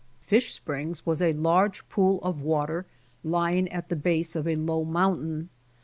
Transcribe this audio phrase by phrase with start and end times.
[0.23, 2.87] Fish springs was a large pool of water
[3.23, 5.49] lying at the base of a low mountain.